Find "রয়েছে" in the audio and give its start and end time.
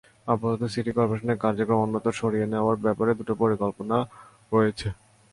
4.51-4.87